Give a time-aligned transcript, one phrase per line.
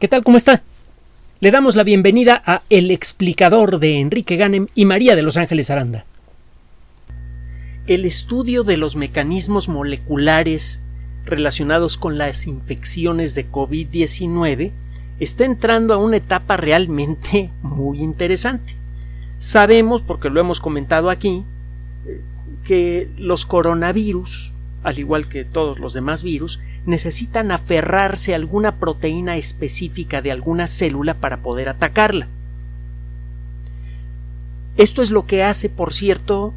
[0.00, 0.24] ¿Qué tal?
[0.24, 0.64] ¿Cómo está?
[1.38, 5.70] Le damos la bienvenida a El explicador de Enrique Ganem y María de Los Ángeles
[5.70, 6.04] Aranda.
[7.86, 10.82] El estudio de los mecanismos moleculares
[11.24, 14.72] relacionados con las infecciones de COVID-19
[15.20, 18.74] está entrando a una etapa realmente muy interesante.
[19.38, 21.44] Sabemos, porque lo hemos comentado aquí,
[22.64, 24.53] que los coronavirus,
[24.84, 30.66] al igual que todos los demás virus, necesitan aferrarse a alguna proteína específica de alguna
[30.66, 32.28] célula para poder atacarla.
[34.76, 36.52] Esto es lo que hace, por cierto,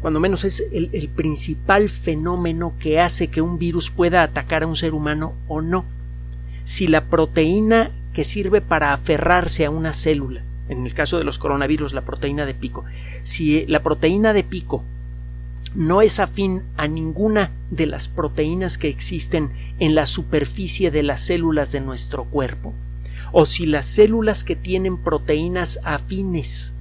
[0.00, 4.76] cuando menos es el, principal fenómeno que hace que un virus pueda atacar a un
[4.76, 5.86] ser humano o no.
[6.64, 11.38] Si la proteína que sirve para aferrarse a una célula, en el caso de los
[11.38, 12.84] coronavirus, la proteína de pico,
[13.22, 14.84] si la proteína de pico
[15.74, 21.20] no es afín a ninguna de las proteínas que existen en la superficie de las
[21.20, 22.74] células de nuestro cuerpo,
[23.32, 26.74] o si las células que tienen proteínas afines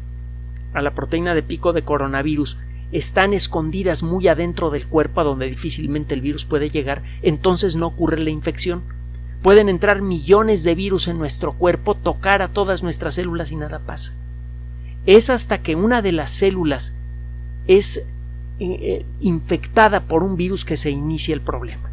[0.73, 2.57] a la proteína de pico de coronavirus
[2.91, 7.87] están escondidas muy adentro del cuerpo a donde difícilmente el virus puede llegar, entonces no
[7.87, 8.83] ocurre la infección.
[9.41, 13.79] Pueden entrar millones de virus en nuestro cuerpo, tocar a todas nuestras células y nada
[13.79, 14.15] pasa.
[15.05, 16.95] Es hasta que una de las células
[17.67, 18.03] es
[18.59, 21.91] infectada por un virus que se inicia el problema.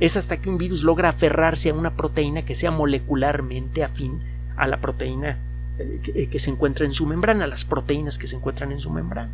[0.00, 4.20] Es hasta que un virus logra aferrarse a una proteína que sea molecularmente afín
[4.56, 5.38] a la proteína
[5.78, 9.32] eh, que, se encuentra en su membrana, las proteínas que se encuentran en su membrana.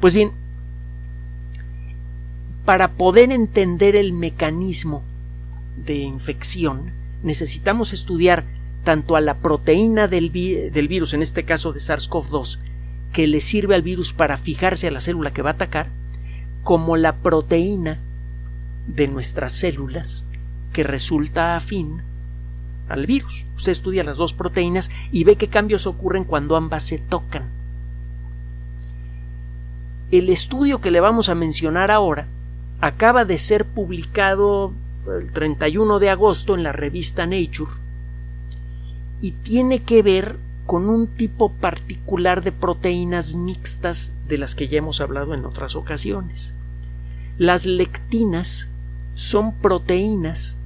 [0.00, 0.32] Pues bien,
[2.64, 5.04] para poder entender el mecanismo
[5.76, 8.44] de infección, necesitamos estudiar
[8.84, 12.58] tanto a la proteína del, del virus, en este caso de SARS-CoV-2,
[13.12, 15.90] que le sirve al virus para fijarse a la célula que va a atacar,
[16.62, 17.98] como la proteína
[18.86, 20.26] de nuestras células
[20.72, 22.02] que resulta afín
[22.88, 23.46] al virus.
[23.56, 27.44] Usted estudia las dos proteínas y ve qué cambios ocurren cuando ambas se tocan.
[30.10, 32.26] El estudio que le vamos a mencionar ahora
[32.80, 34.72] acaba de ser publicado
[35.06, 37.70] el 31 de agosto en la revista Nature
[39.20, 40.36] y tiene que ver
[40.66, 45.76] con un tipo particular de proteínas mixtas de las que ya hemos hablado en otras
[45.76, 46.54] ocasiones.
[47.40, 48.68] Las lectinas
[49.14, 50.58] son proteínas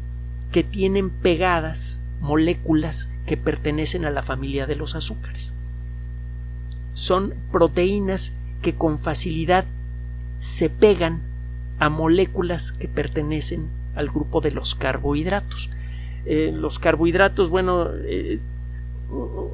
[0.51, 5.55] que tienen pegadas moléculas que pertenecen a la familia de los azúcares.
[6.93, 9.67] Son proteínas que con facilidad
[10.41, 11.23] se pegan
[11.79, 15.71] a moléculas que pertenecen al grupo de los carbohidratos.
[16.27, 18.41] Eh, los carbohidratos, bueno, eh,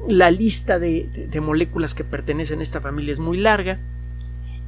[0.07, 3.77] la lista de, moléculas que pertenecen a esta familia es muy larga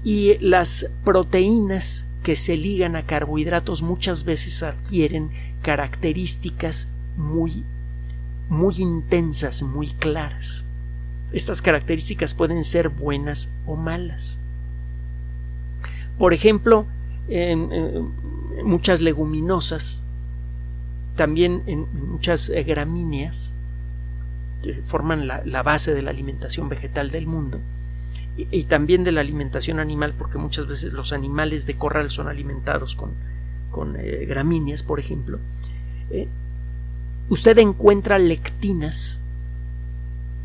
[0.04, 5.30] y las proteínas que se ligan a carbohidratos muchas veces adquieren
[5.62, 7.64] características muy
[8.50, 10.66] muy intensas, muy claras.
[11.32, 14.42] Estas características pueden ser buenas o malas.
[16.18, 16.86] Por ejemplo,
[17.28, 18.12] en,
[18.64, 20.04] muchas leguminosas,
[21.16, 23.56] también en muchas gramíneas,
[24.86, 27.60] forman la, base de la alimentación vegetal del mundo
[28.36, 32.96] y, también de la alimentación animal porque muchas veces los animales de corral son alimentados
[32.96, 33.12] con,
[33.70, 35.40] con eh, gramíneas por ejemplo
[36.10, 36.28] eh,
[37.30, 39.22] usted encuentra lectinas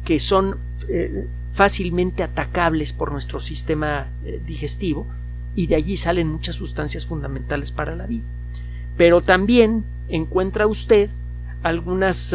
[0.05, 4.09] que son eh, fácilmente atacables por nuestro sistema
[4.47, 5.07] digestivo
[5.55, 8.27] y de allí salen muchas sustancias fundamentales para la vida.
[8.97, 11.11] Pero también encuentra usted
[11.63, 12.33] algunas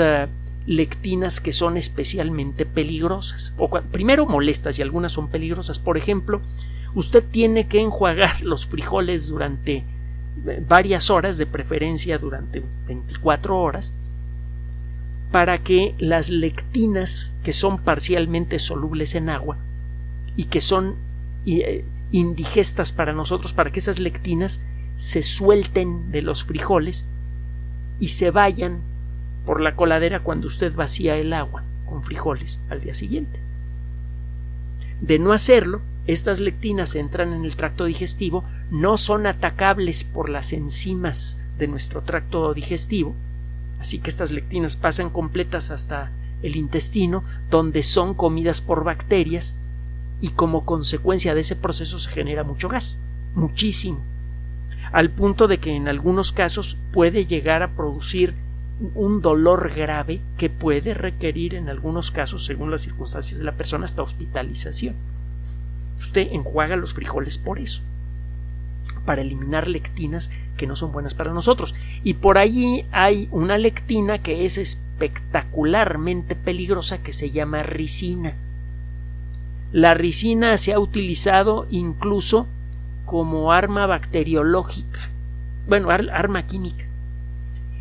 [0.65, 3.53] lectinas que son especialmente peligrosas.
[3.57, 5.79] O primero molestas y algunas son peligrosas.
[5.79, 6.41] Por ejemplo,
[6.95, 9.85] usted tiene que enjuagar los frijoles durante
[10.45, 13.95] eh, varias horas, de preferencia durante 24 horas,
[15.31, 19.57] para que las lectinas que son parcialmente solubles en agua
[20.35, 20.95] y que son
[21.45, 24.61] eh, indigestas para nosotros, para que esas lectinas
[24.95, 27.07] se suelten de los frijoles
[27.99, 28.81] y se vayan
[29.45, 33.39] por la coladera cuando usted vacía el agua con frijoles al día siguiente.
[35.01, 40.53] De no hacerlo, estas lectinas entran en el tracto digestivo, no son atacables por las
[40.53, 43.15] enzimas de nuestro tracto digestivo,
[43.79, 46.11] así que estas lectinas pasan completas hasta
[46.41, 49.55] el intestino, donde son comidas por bacterias
[50.19, 52.99] y como consecuencia de ese proceso se genera mucho gas,
[53.33, 53.99] muchísimo,
[54.91, 58.35] al punto de que en algunos casos puede llegar a producir
[58.95, 63.85] un dolor grave que puede requerir en algunos casos, según las circunstancias de la persona,
[63.85, 64.95] hasta hospitalización.
[65.99, 67.81] Usted enjuaga los frijoles por eso,
[69.05, 71.73] para eliminar lectinas que no son buenas para nosotros.
[72.03, 78.35] Y por allí hay una lectina que es espectacularmente peligrosa que se llama ricina.
[79.71, 82.47] La ricina se ha utilizado incluso
[83.05, 85.09] como arma bacteriológica,
[85.67, 86.85] bueno, arma química.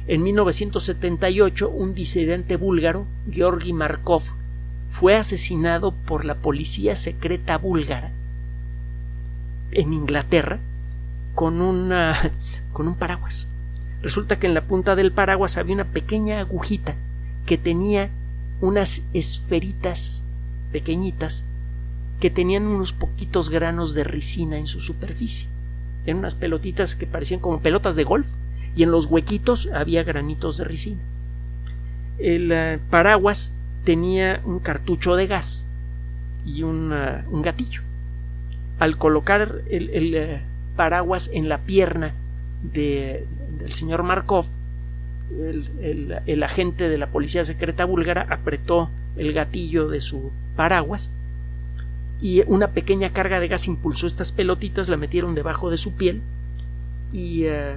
[0.07, 4.23] En 1978, un disidente búlgaro, Georgi Markov,
[4.91, 8.13] fue asesinado por la policía secreta búlgara
[9.71, 10.61] en Inglaterra
[11.35, 12.15] con, una,
[12.73, 13.49] con un paraguas.
[14.03, 16.97] Resulta que en la punta del paraguas había una pequeña agujita
[17.47, 18.11] que tenía
[18.61, 20.25] unas esferitas
[20.73, 21.47] pequeñitas
[22.21, 25.49] que tenían unos poquitos granos de ricina en su superficie.
[26.05, 28.35] Eran unas pelotitas que parecían como pelotas de golf
[28.75, 31.03] y en los huequitos había granitos de ricina.
[32.19, 33.53] El eh, paraguas
[33.85, 35.67] tenía un cartucho de gas
[36.45, 37.83] y un, eh, gatillo.
[38.79, 40.43] Al colocar el, eh,
[40.77, 42.15] paraguas en la pierna
[42.63, 43.27] del
[43.69, 44.47] señor Markov,
[45.81, 51.11] el, agente de la policía secreta búlgara apretó el gatillo de su paraguas
[52.21, 56.23] y una pequeña carga de gas impulsó estas pelotitas, la metieron debajo de su piel
[57.13, 57.77] y eh,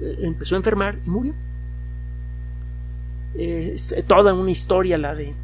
[0.00, 1.34] empezó a enfermar y murió.
[3.34, 5.34] Es toda una historia la de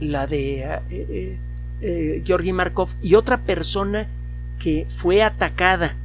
[0.00, 1.38] la de eh,
[1.82, 4.08] eh, Georgi Markov y otra persona
[4.58, 5.96] que fue atacada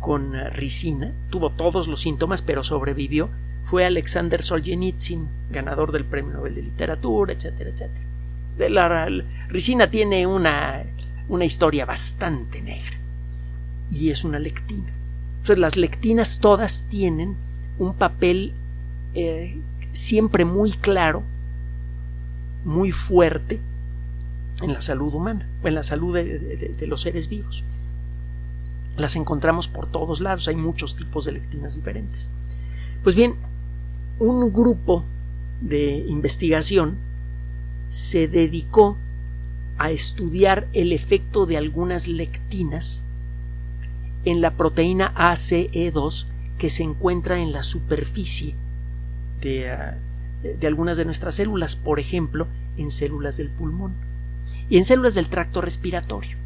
[0.00, 3.30] con ricina, tuvo todos los síntomas, pero sobrevivió,
[3.64, 8.06] fue Alexander Solzhenitsyn, ganador del Premio Nobel de Literatura, etcétera, etcétera.
[8.68, 9.08] La,
[9.48, 10.82] ricina tiene una,
[11.28, 12.98] una historia bastante negra
[13.90, 14.92] y es una lectina.
[15.42, 17.34] Entonces, las lectinas todas tienen
[17.76, 18.54] un papel
[19.14, 19.58] eh,
[19.92, 21.24] siempre muy claro,
[22.64, 23.58] muy fuerte
[24.62, 27.64] en la salud humana, en la salud de los seres vivos.
[28.96, 32.30] Las encontramos por todos lados, hay muchos tipos de lectinas diferentes.
[33.02, 33.34] Pues bien,
[34.20, 35.02] un grupo
[35.60, 36.98] de investigación
[37.88, 38.96] se dedicó
[39.76, 43.02] a estudiar el efecto de algunas lectinas
[44.24, 46.26] en la proteína ACE2
[46.58, 48.54] que se encuentra en la superficie
[49.40, 49.98] de, ah,
[50.42, 52.46] de, algunas de nuestras células, por ejemplo,
[52.76, 53.94] en células del pulmón
[54.68, 56.36] y en células del tracto respiratorio.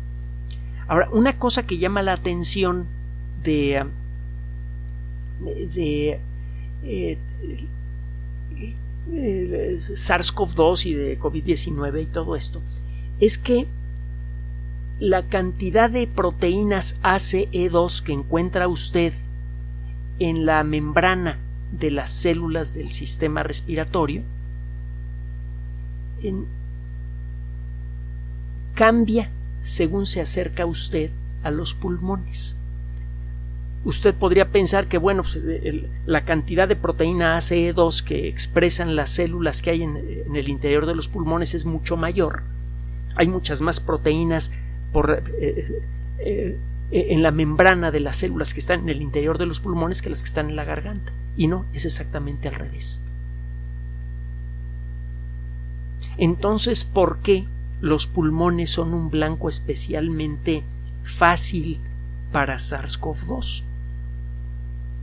[0.88, 2.86] Ahora, una cosa que llama la atención
[3.42, 3.84] de,
[5.40, 6.20] de,
[6.84, 7.18] eh,
[9.08, 12.62] SARS-CoV-2 y de COVID-19 y todo esto
[13.20, 13.66] es que
[14.98, 19.12] la cantidad de proteínas ACE2 que encuentra usted
[20.18, 21.38] en la membrana
[21.72, 24.22] de las células del sistema respiratorio
[28.74, 31.10] cambia según se acerca usted
[31.42, 32.56] a los pulmones.
[33.84, 35.40] Usted podría pensar que, bueno, pues,
[36.06, 39.96] la cantidad de proteína ACE2 que expresan las células que hay en,
[40.34, 42.42] el interior de los pulmones es mucho mayor.
[43.14, 44.50] Hay muchas más proteínas
[44.92, 45.22] por, eh,
[46.18, 46.58] eh,
[46.90, 50.02] eh, en la membrana de las células que están en el interior de los pulmones
[50.02, 51.12] que las que están en la garganta.
[51.36, 53.02] Y no, es exactamente al revés.
[56.18, 57.46] Entonces, ¿por qué
[57.80, 60.62] los pulmones son un blanco especialmente
[61.02, 61.80] fácil
[62.32, 63.62] para SARS-CoV-2.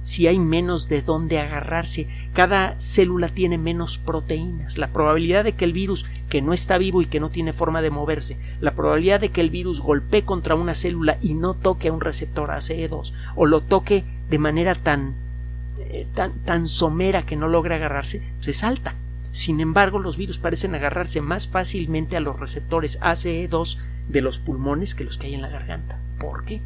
[0.03, 4.77] Si hay menos de dónde agarrarse, cada célula tiene menos proteínas.
[4.77, 7.81] La probabilidad de que el virus, que no está vivo y que no tiene forma
[7.81, 11.87] de moverse, la probabilidad de que el virus golpee contra una célula y no toque
[11.87, 15.15] a un receptor ACE2 o lo toque de manera tan,
[15.79, 18.95] eh, tan, tan somera que no logre agarrarse, se pues salta.
[19.31, 23.77] Sin embargo, los virus parecen agarrarse más fácilmente a los receptores ACE2
[24.09, 25.97] de los pulmones que los que hay en la garganta.
[26.19, 26.61] ¿Por qué?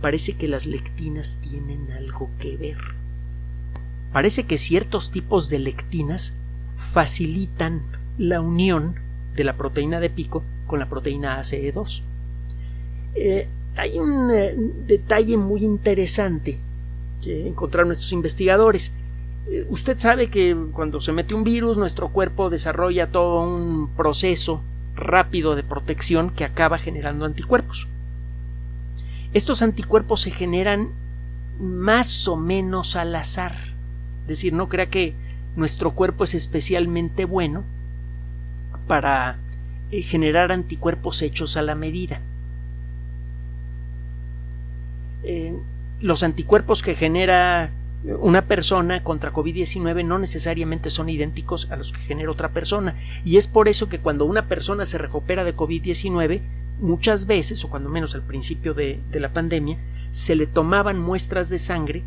[0.00, 2.78] Parece que las lectinas tienen algo que ver.
[4.12, 6.34] Parece que ciertos tipos de lectinas
[6.76, 7.82] facilitan
[8.18, 8.96] la unión
[9.36, 12.02] de la proteína de pico con la proteína ACE2.
[13.14, 14.54] Eh, hay un eh,
[14.86, 16.58] detalle muy interesante
[17.22, 18.92] que encontraron nuestros investigadores.
[19.48, 24.62] Eh, usted sabe que cuando se mete un virus, nuestro cuerpo desarrolla todo un proceso
[24.94, 27.88] rápido de protección que acaba generando anticuerpos.
[29.32, 30.90] Estos anticuerpos se generan
[31.60, 33.54] más o menos al azar.
[34.22, 35.14] Es decir, no crea que
[35.56, 37.64] nuestro cuerpo es especialmente bueno
[38.86, 39.38] para
[39.90, 42.20] eh, generar anticuerpos hechos a la medida.
[45.22, 45.54] Eh,
[46.00, 47.70] los anticuerpos que genera
[48.02, 52.96] una persona contra COVID-19 no necesariamente son idénticos a los que genera otra persona.
[53.24, 56.40] Y es por eso que cuando una persona se recupera de COVID-19,
[56.80, 59.78] muchas veces, o cuando menos al principio de, la pandemia,
[60.10, 62.02] se le tomaban muestras de sangre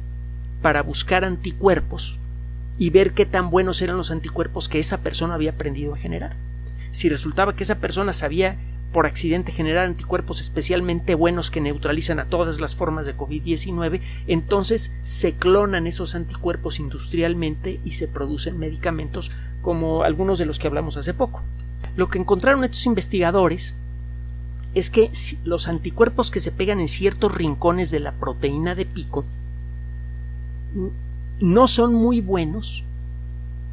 [0.62, 2.20] para buscar anticuerpos
[2.78, 6.36] y ver qué tan buenos eran los anticuerpos que esa persona había aprendido a generar.
[6.92, 8.58] Si resultaba que esa persona sabía
[8.92, 14.94] por accidente generar anticuerpos especialmente buenos que neutralizan a todas las formas de COVID-19, entonces
[15.02, 20.98] se clonan esos anticuerpos industrialmente y se producen medicamentos como algunos de los que hablamos
[20.98, 21.44] hace poco.
[21.96, 23.76] Lo que encontraron estos investigadores
[24.74, 25.12] es que
[25.44, 29.26] los anticuerpos que se pegan en ciertos rincones de la proteína de pico
[31.40, 32.84] no son muy buenos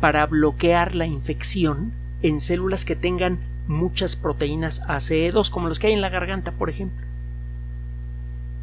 [0.00, 1.92] para bloquear la infección
[2.22, 6.68] en células que tengan muchas proteínas ACE2, como los que hay en la garganta, por
[6.68, 7.06] ejemplo.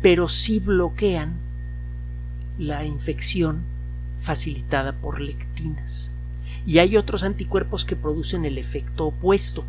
[0.01, 1.37] Pero sí bloquean
[2.59, 3.61] la infección
[4.19, 6.11] facilitada por lectinas.
[6.65, 9.63] Y hay otros anticuerpos que producen el efecto opuesto.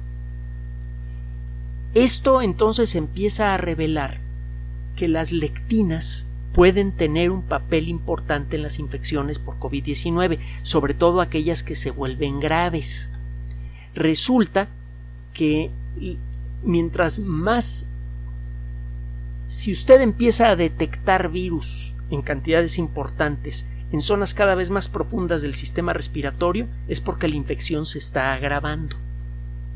[1.94, 4.20] Esto entonces empieza a revelar
[4.96, 11.20] que las lectinas pueden tener un papel importante en las infecciones por COVID-19, sobre todo
[11.20, 13.10] aquellas que se vuelven graves.
[13.94, 14.68] Resulta
[15.32, 15.70] que
[16.62, 17.86] mientras más
[19.46, 25.40] si usted empieza a detectar virus en cantidades importantes en zonas cada vez más profundas
[25.40, 28.96] del sistema respiratorio es porque la infección se está agravando.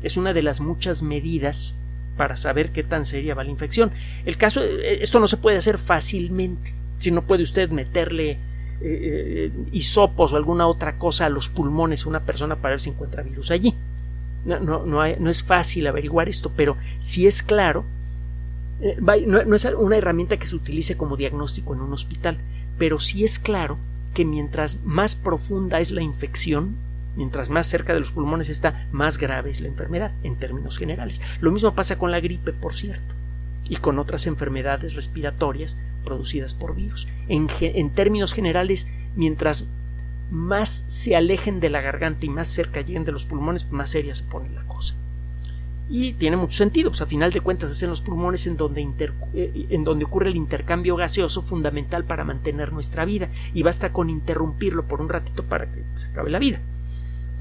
[0.03, 1.75] Es una de las muchas medidas
[2.17, 3.91] para saber qué tan seria va la infección.
[4.25, 6.73] El caso, eh, esto no se puede hacer fácilmente.
[6.97, 8.39] Si no puede usted meterle eh,
[8.81, 12.89] eh, hisopos o alguna otra cosa a los pulmones a una persona para ver si
[12.89, 13.75] encuentra virus allí.
[14.45, 17.85] No, no, no, no es fácil averiguar esto, pero si es claro,
[19.01, 22.37] no, es una herramienta que se utilice como diagnóstico en un hospital,
[22.77, 23.77] pero sí es claro
[24.13, 26.75] que mientras más profunda es la infección,
[27.15, 31.21] Mientras más cerca de los pulmones está, más grave es la enfermedad, en términos generales.
[31.39, 33.13] Lo mismo pasa con la gripe, por cierto,
[33.69, 37.07] y con otras enfermedades respiratorias producidas por virus.
[37.27, 37.47] En,
[37.91, 39.67] términos generales, mientras
[40.31, 44.15] más se alejen de la garganta y más cerca lleguen de los pulmones, más seria
[44.15, 44.95] se pone la cosa.
[45.89, 48.81] Y tiene mucho sentido, pues a final de cuentas es en los pulmones en donde,
[49.35, 54.09] eh, en donde ocurre el intercambio gaseoso fundamental para mantener nuestra vida, y basta con
[54.09, 56.61] interrumpirlo por un ratito para que se acabe la vida.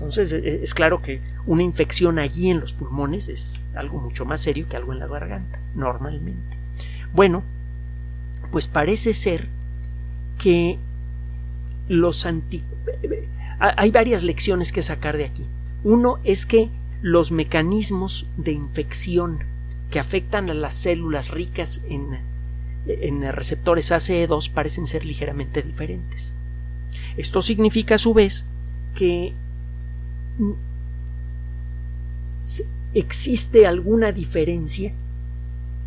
[0.03, 4.25] Entonces e, e, es claro que una infección allí en los pulmones es algo mucho
[4.25, 6.57] más serio que algo en la garganta, normalmente.
[7.13, 7.45] Bueno,
[8.51, 9.47] pues parece ser
[10.39, 10.79] que
[11.89, 12.65] los anti...
[13.61, 15.47] Hay varias lecciones que sacar de aquí.
[15.85, 16.69] Uno es que
[17.01, 19.45] los mecanismos de infección
[19.93, 22.19] que afectan a las células ricas en,
[22.87, 26.35] en receptores ACE2 parecen ser ligeramente diferentes.
[27.17, 28.47] Esto significa a su vez
[28.97, 29.33] que
[32.95, 34.93] existe alguna diferencia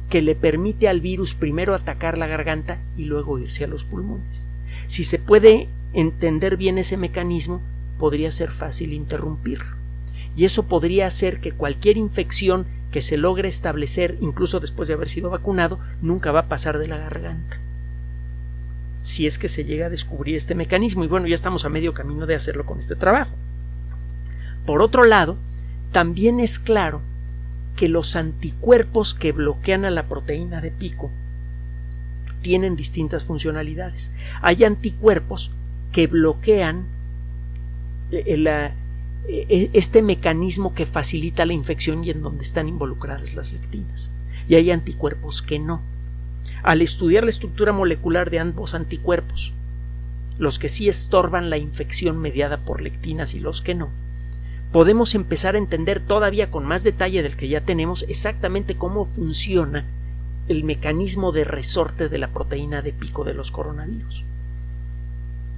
[0.10, 4.46] que le permite al virus primero atacar la garganta y luego irse a los pulmones.
[4.88, 7.62] Si se puede entender bien ese mecanismo,
[7.98, 9.78] podría ser fácil interrumpirlo.
[10.36, 15.10] Y eso podría hacer que cualquier infección que se logre establecer, incluso después de haber
[15.10, 17.60] sido vacunado, nunca va a pasar de la garganta.
[19.02, 21.94] Si es que se llega a descubrir este mecanismo, y bueno, ya estamos a medio
[21.94, 23.36] camino de hacerlo con este trabajo.
[24.66, 25.38] Por otro lado,
[25.92, 27.02] también es claro
[27.76, 31.12] que los anticuerpos que bloquean a la proteína de pico
[32.42, 34.12] tienen distintas funcionalidades.
[34.42, 35.52] Hay anticuerpos
[35.92, 36.86] que bloquean
[38.12, 38.74] eh,
[39.28, 44.12] eh, este mecanismo que facilita la infección y en donde están involucradas las lectinas.
[44.48, 45.82] Y hay anticuerpos que no.
[46.64, 49.54] Al estudiar la estructura molecular de ambos anticuerpos,
[50.38, 53.90] los que sí estorban la infección mediada por lectinas y los que no,
[54.72, 59.86] podemos empezar a entender todavía con más detalle del que ya tenemos exactamente cómo funciona
[60.48, 64.26] el mecanismo de resorte de la proteína de pico de los coronavirus.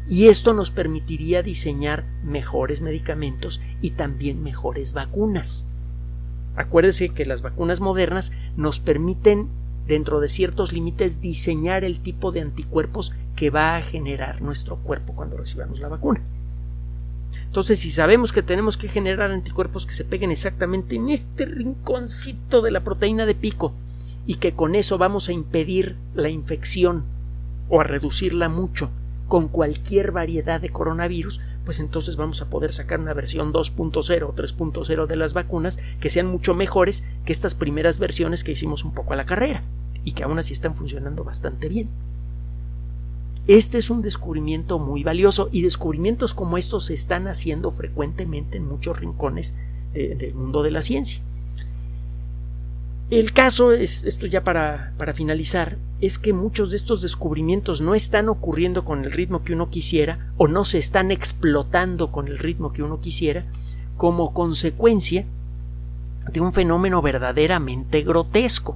[0.08, 5.68] Y esto nos permitiría diseñar mejores medicamentos y también mejores vacunas.
[6.56, 9.50] Acuérdese que las vacunas modernas nos permiten,
[9.86, 15.14] dentro de ciertos límites, diseñar el tipo de anticuerpos que va a generar nuestro cuerpo
[15.14, 16.22] cuando recibamos la vacuna.
[17.48, 22.62] Entonces, si sabemos que tenemos que generar anticuerpos que se peguen exactamente en este rinconcito
[22.62, 23.74] de la proteína de pico
[24.28, 27.04] y que con eso vamos a impedir la infección
[27.70, 28.92] o a reducirla mucho
[29.28, 34.36] con cualquier variedad de coronavirus, pues entonces vamos a poder sacar una versión 2.0 o
[34.36, 38.94] 3.0 de las vacunas que sean mucho mejores que estas primeras versiones que hicimos un
[38.94, 39.64] poco a la carrera
[40.04, 41.90] y que aún así están funcionando bastante bien.
[43.48, 48.68] Este es un descubrimiento muy valioso y descubrimientos como estos se están haciendo frecuentemente en
[48.68, 49.56] muchos rincones
[49.94, 51.22] del mundo de la ciencia.
[53.10, 57.96] El caso es, esto ya para, para finalizar, es que muchos de estos descubrimientos no
[57.96, 62.38] están ocurriendo con el ritmo que uno quisiera o no se están explotando con el
[62.38, 63.46] ritmo que uno quisiera
[63.96, 65.26] como consecuencia
[66.30, 68.76] de un fenómeno verdaderamente grotesco.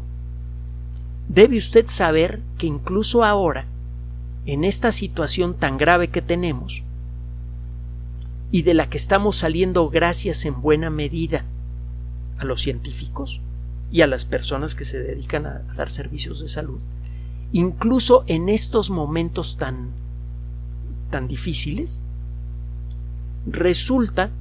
[1.27, 3.67] Debe usted saber que incluso ahora,
[4.45, 6.83] en esta situación tan grave que tenemos,
[8.51, 11.45] y de la que estamos saliendo gracias en buena medida
[12.37, 13.39] a los científicos
[13.91, 16.81] y a las personas que se dedican a, dar servicios de salud,
[17.53, 19.91] incluso en estos momentos tan
[21.09, 22.01] tan difíciles,
[23.45, 24.31] resulta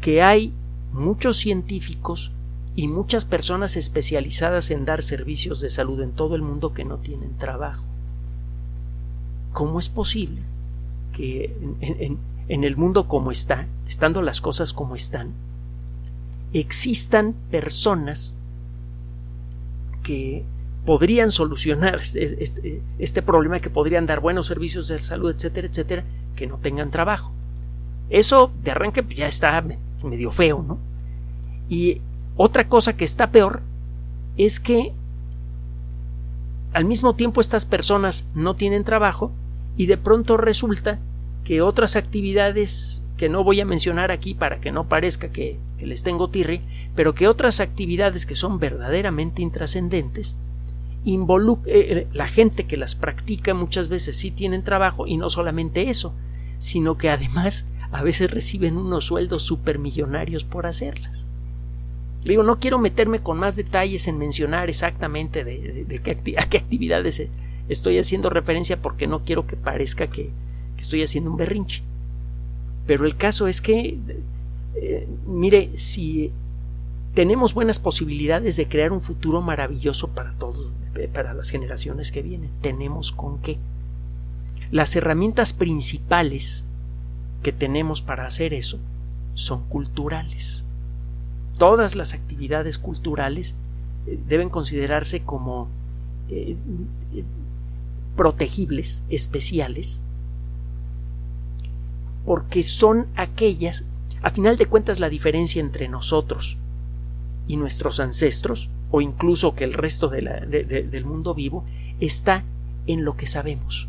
[0.00, 0.52] que hay
[0.92, 2.32] muchos científicos
[2.76, 6.98] y muchas personas especializadas en dar servicios de salud en todo el mundo que no
[6.98, 7.89] tienen trabajo.
[9.52, 10.40] ¿Cómo es posible
[11.12, 11.56] que
[12.48, 15.32] en, el mundo como está, estando las cosas como están,
[16.52, 18.34] existan personas
[20.02, 20.44] que
[20.84, 26.04] podrían solucionar este, este, problema, que podrían dar buenos servicios de salud, etcétera, etcétera,
[26.36, 27.32] que no tengan trabajo.
[28.08, 29.62] Eso de arranque ya está
[30.02, 30.78] medio feo, ¿no?
[31.68, 32.00] Y
[32.36, 33.62] otra cosa que está peor
[34.36, 34.92] es que
[36.72, 39.32] al mismo tiempo estas personas no tienen trabajo
[39.76, 40.98] y de pronto resulta
[41.44, 46.02] que otras actividades que no voy a mencionar aquí para que no parezca que, les
[46.02, 46.60] tengo tirre,
[46.94, 50.36] pero que otras actividades que son verdaderamente intrascendentes,
[51.06, 51.18] eh,
[51.66, 56.12] eh, la gente que las practica muchas veces sí tienen trabajo y no solamente eso,
[56.58, 61.26] sino que además a veces reciben unos sueldos supermillonarios por hacerlas.
[62.24, 67.28] Digo, no quiero meterme con más detalles en mencionar exactamente de, qué, a qué actividades
[67.68, 70.30] estoy haciendo referencia porque no quiero que parezca que,
[70.78, 71.82] estoy haciendo un berrinche.
[72.86, 73.98] Pero el caso es que,
[74.76, 76.32] eh, mire, si
[77.12, 82.22] tenemos buenas posibilidades de crear un futuro maravilloso para todos, eh, para las generaciones que
[82.22, 83.58] vienen, tenemos con qué.
[84.70, 86.64] Las herramientas principales
[87.42, 88.78] que tenemos para hacer eso
[89.34, 90.64] son culturales.
[91.60, 93.54] Todas las actividades culturales
[94.06, 95.68] eh, deben considerarse como
[96.30, 96.56] eh,
[97.14, 97.24] eh,
[98.16, 100.02] protegibles, especiales,
[102.24, 103.84] porque son aquellas,
[104.22, 106.56] a final de cuentas la diferencia entre nosotros
[107.46, 111.66] y nuestros ancestros, o incluso que el resto del mundo vivo,
[112.00, 112.42] está
[112.86, 113.86] en lo que sabemos,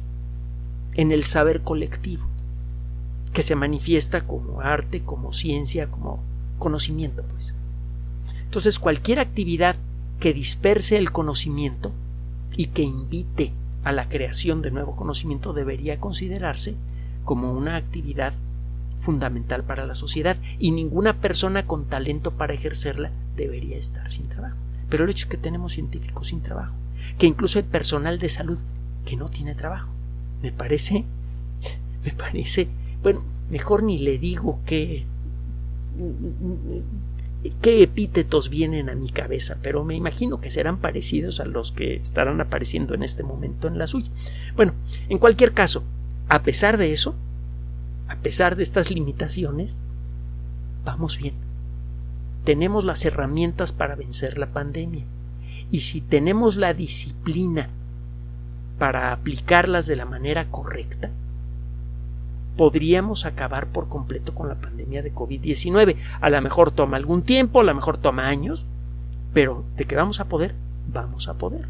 [0.95, 2.25] en el saber colectivo
[3.31, 6.19] que se manifiesta como arte, como ciencia, como
[6.59, 7.55] conocimiento, pues.
[8.51, 9.77] Entonces, cualquier actividad
[10.19, 11.93] que disperse el conocimiento
[12.57, 13.53] y que invite
[13.85, 16.75] a la creación de nuevo conocimiento debería considerarse
[17.23, 18.33] como una actividad
[18.97, 24.57] fundamental para la sociedad y ninguna persona con talento para ejercerla debería estar sin trabajo.
[24.89, 26.75] Pero el hecho es que tenemos científicos sin trabajo,
[27.17, 28.59] que incluso hay personal de salud
[29.05, 29.91] que no tiene trabajo.
[30.43, 31.05] Me parece,
[32.03, 32.67] me parece
[33.01, 35.05] bueno, mejor ni le digo qué,
[37.49, 41.95] qué epítetos vienen a mi cabeza, pero me imagino que serán parecidos a los que
[41.95, 44.11] estarán apareciendo en este momento en la suya.
[44.55, 44.73] Bueno,
[45.09, 45.83] en cualquier caso,
[46.29, 47.15] a pesar de eso,
[48.07, 49.77] a pesar de estas limitaciones,
[50.85, 51.33] vamos bien.
[52.43, 55.05] Tenemos las herramientas para vencer la pandemia.
[55.71, 57.69] Y si tenemos la disciplina
[58.77, 61.11] para aplicarlas de la manera correcta,
[62.61, 65.95] podríamos acabar por completo con la pandemia de COVID-19.
[66.19, 68.67] A lo mejor toma algún tiempo, a lo mejor toma años,
[69.33, 70.53] pero de que vamos a poder,
[70.87, 71.65] vamos a poder.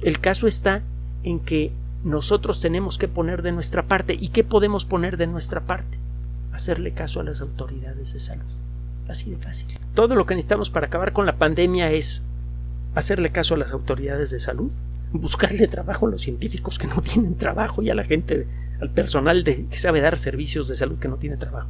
[0.00, 0.84] El caso está
[1.24, 1.72] en que
[2.04, 4.14] nosotros tenemos que poner de nuestra parte.
[4.14, 5.98] ¿Y qué podemos poner de nuestra parte?
[6.52, 8.46] Hacerle caso a las autoridades de salud.
[9.08, 9.76] Así de fácil.
[9.94, 12.22] Todo lo que necesitamos para acabar con la pandemia es
[12.94, 14.70] hacerle caso a las autoridades de salud,
[15.10, 18.46] buscarle trabajo a los científicos que no tienen trabajo y a la gente
[18.80, 21.68] al personal de, que sabe dar servicios de salud que no tiene trabajo.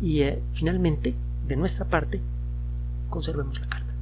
[0.00, 1.14] Y eh, finalmente,
[1.46, 2.20] de nuestra parte,
[3.08, 3.92] conservemos la calma.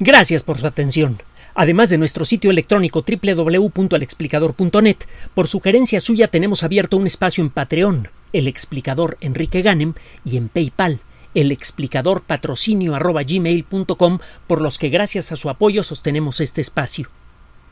[0.00, 1.18] Gracias por su atención.
[1.54, 4.96] Además de nuestro sitio electrónico www.alexplicador.net,
[5.34, 10.48] por sugerencia suya tenemos abierto un espacio en Patreon, el explicador Enrique Ganem, y en
[10.48, 11.00] PayPal,
[11.34, 12.98] el explicador patrocinio
[14.46, 17.08] por los que gracias a su apoyo sostenemos este espacio.